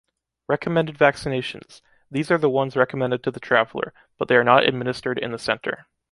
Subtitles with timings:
[0.47, 5.19] Recommended vaccinations: these are the ones recommended to the traveler, but they are not administered
[5.19, 5.85] in the center.